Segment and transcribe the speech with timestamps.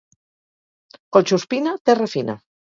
[1.17, 2.39] Collsuspina, terra fina.